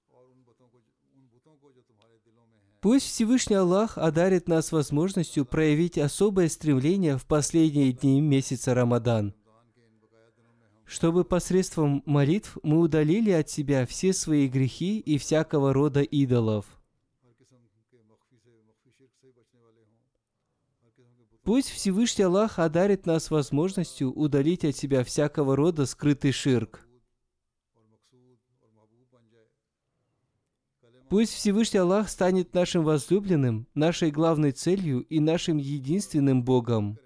[0.10, 0.78] और उन बुतों को
[1.20, 5.98] उन बुतों को जो तुम्हारे दिलों में हैं Пусть Всевышний Аллах одарит нас возможностью проявить
[5.98, 11.26] особое стремление в последние дни месяца Рамадан, रमज़ान के इन बकाया दिनों में हम чтобы
[11.26, 16.66] посредством молитв мы удалили от себя все свои грехи и всякого рода идолов.
[21.45, 26.87] Пусть Всевышний Аллах одарит нас возможностью удалить от себя всякого рода скрытый ширк.
[31.09, 36.97] Пусть Всевышний Аллах станет нашим возлюбленным, нашей главной целью и нашим единственным Богом.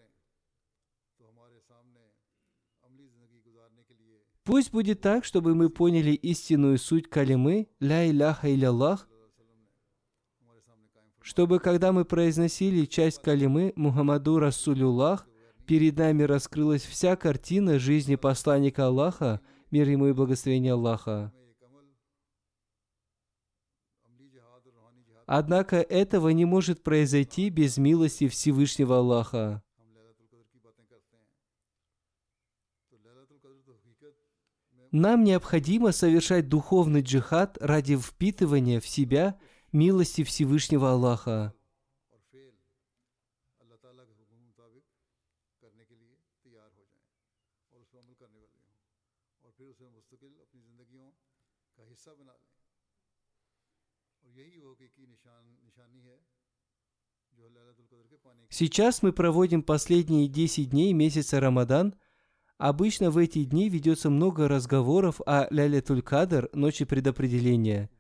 [4.44, 9.08] Пусть будет так, чтобы мы поняли истинную суть калимы «Ля Иляха Иляллах»
[11.26, 15.26] чтобы когда мы произносили часть калимы Мухаммаду Расулюллах,
[15.66, 19.40] перед нами раскрылась вся картина жизни посланника Аллаха,
[19.72, 21.32] мир ему и благословение Аллаха.
[25.26, 29.64] Однако этого не может произойти без милости Всевышнего Аллаха.
[34.92, 39.36] Нам необходимо совершать духовный джихад ради впитывания в себя
[39.76, 41.52] милости Всевышнего Аллаха.
[58.48, 61.94] Сейчас мы проводим последние 10 дней месяца Рамадан.
[62.56, 67.90] Обычно в эти дни ведется много разговоров о Ляле Кадр, ночи предопределения–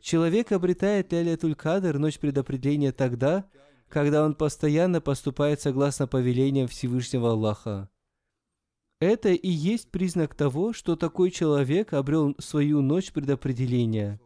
[0.00, 3.48] Человек обретает Лялятуль-Кадр, ночь предопределения, тогда,
[3.88, 7.90] когда он постоянно поступает согласно повелениям Всевышнего Аллаха.
[9.00, 14.20] Это и есть признак того, что такой человек обрел свою ночь предопределения.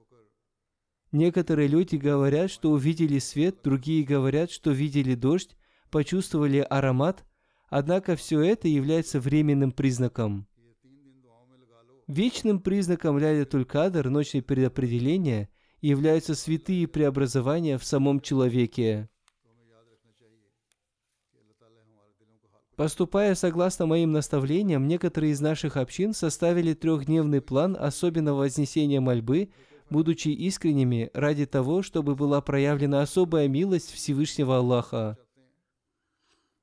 [1.10, 5.56] Некоторые люди говорят, что увидели свет, другие говорят, что видели дождь,
[5.90, 7.24] почувствовали аромат,
[7.68, 10.46] однако все это является временным признаком.
[12.06, 15.48] Вечным признаком Лялятуль-Кадр, ночи предопределения–
[15.82, 19.08] являются святые преобразования в самом человеке.
[22.76, 29.50] Поступая согласно моим наставлениям, некоторые из наших общин составили трехдневный план особенного вознесения мольбы,
[29.90, 35.18] будучи искренними ради того, чтобы была проявлена особая милость Всевышнего Аллаха.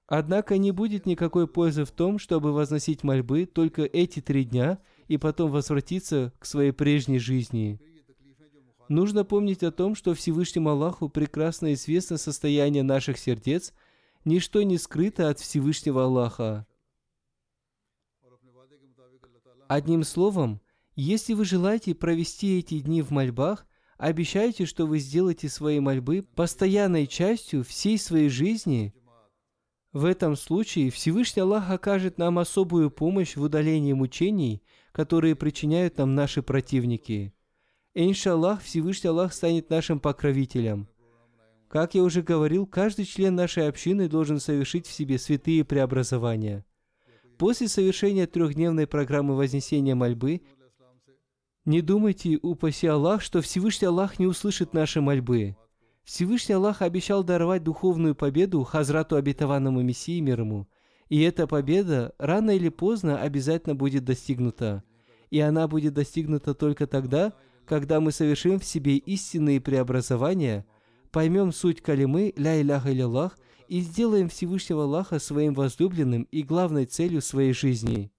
[0.07, 5.17] Однако не будет никакой пользы в том, чтобы возносить мольбы только эти три дня и
[5.17, 7.79] потом возвратиться к своей прежней жизни.
[8.89, 13.71] Нужно помнить о том, что Всевышнему Аллаху прекрасно известно состояние наших сердец,
[14.25, 16.65] ничто не скрыто от Всевышнего Аллаха.
[19.67, 20.59] Одним словом,
[20.95, 23.67] если вы желаете провести эти дни в мольбах,
[23.99, 28.95] обещайте, что вы сделаете свои мольбы постоянной частью всей своей жизни.
[29.93, 36.15] В этом случае Всевышний Аллах окажет нам особую помощь в удалении мучений, которые причиняют нам
[36.15, 37.35] наши противники.
[37.95, 40.87] Иншаллах, Всевышний Аллах станет нашим покровителем.
[41.67, 46.65] Как я уже говорил, каждый член нашей общины должен совершить в себе святые преобразования.
[47.37, 50.41] После совершения трехдневной программы вознесения мольбы
[51.65, 55.55] не думайте, упаси Аллах, что Всевышний Аллах не услышит наши мольбы.
[56.03, 60.67] Всевышний Аллах обещал даровать духовную победу Хазрату обетованному Мессии мир ему.
[61.07, 64.83] И эта победа рано или поздно обязательно будет достигнута.
[65.29, 67.33] И она будет достигнута только тогда,
[67.69, 70.65] когда мы совершим в себе истинные преобразования,
[71.11, 73.31] поймем суть калимы «Ля иляха илlallah»
[73.67, 78.11] и сделаем Всевышнего Аллаха своим возлюбленным и главной целью своей жизни.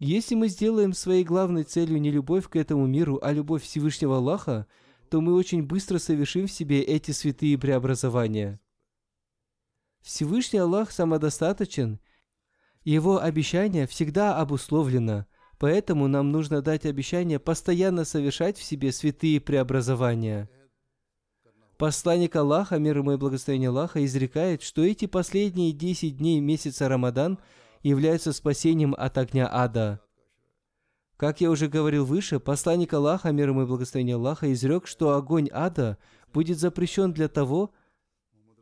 [0.00, 4.66] Если мы сделаем своей главной целью не любовь к этому миру, а любовь Всевышнего Аллаха,
[5.08, 8.60] то мы очень быстро совершим в себе эти святые преобразования.
[10.02, 12.00] Всевышний Аллах самодостаточен,
[12.82, 15.26] Его обещание всегда обусловлено,
[15.58, 20.48] поэтому нам нужно дать обещание постоянно совершать в себе святые преобразования.
[21.76, 27.38] Посланник Аллаха, мир ему и благословение Аллаха, изрекает, что эти последние 10 дней месяца Рамадан
[27.82, 30.00] являются спасением от огня ада.
[31.16, 35.48] Как я уже говорил выше, посланник Аллаха, мир ему и благословение Аллаха, изрек, что огонь
[35.52, 35.98] ада
[36.32, 37.72] будет запрещен для того,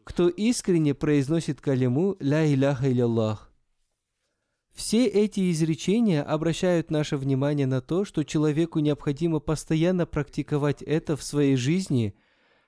[0.05, 3.46] кто искренне произносит калиму «Ля иляха илlallah».
[4.77, 11.23] Все эти изречения обращают наше внимание на то, что человеку необходимо постоянно практиковать это в
[11.23, 12.15] своей жизни.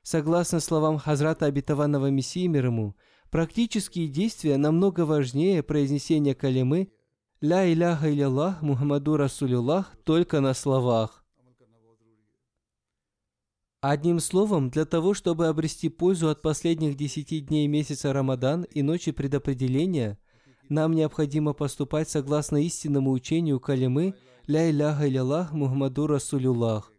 [0.03, 2.97] Согласно словам Хазрата Обетованного Мессии мир ему,
[3.31, 6.91] практические действия намного важнее произнесения калимы
[7.43, 11.23] «Ля иляха илlallah Мухаммаду Расулюллах» только на словах.
[13.83, 19.13] Одним словом, для того, чтобы обрести пользу от последних десяти дней месяца Рамадан и ночи
[19.13, 20.19] предопределения,
[20.69, 24.14] нам необходимо поступать согласно истинному учению калимы
[24.47, 26.93] «Ля иляха илlallah Мухаммаду Расулюллах».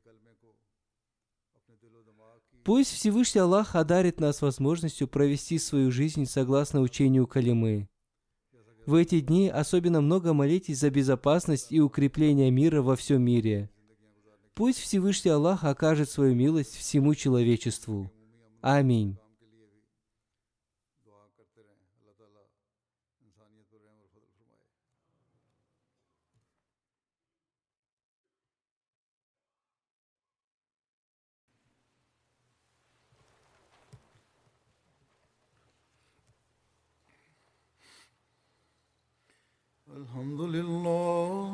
[2.64, 7.90] Пусть Всевышний Аллах одарит нас возможностью провести свою жизнь согласно учению калимы.
[8.86, 13.70] В эти дни особенно много молитесь за безопасность и укрепление мира во всем мире–
[14.60, 18.12] Пусть Всевышний Аллах окажет свою милость всему человечеству.
[18.60, 19.18] Аминь.
[40.00, 41.54] الحمد لله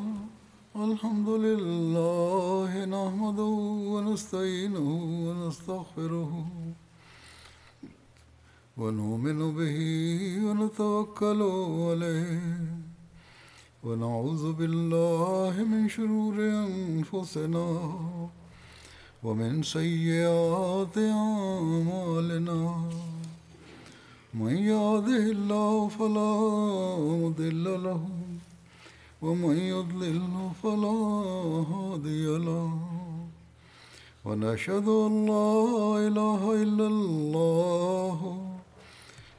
[0.75, 3.55] الحمد لله نحمده
[3.93, 4.89] ونستعينه
[5.25, 6.31] ونستغفره.
[8.77, 9.77] ونؤمن به
[10.45, 11.41] ونتوكل
[11.87, 12.41] عليه
[13.83, 17.67] ونعوذ بالله من شرور أنفسنا
[19.23, 22.59] ومن سيئات أعمالنا.
[24.33, 26.35] من يهده الله فلا
[27.21, 28.01] مضل له
[29.21, 30.97] ومن يضلل فلا
[31.71, 32.71] هادي له.
[34.25, 35.57] ونشهد أن لا
[36.07, 38.44] إله إلا الله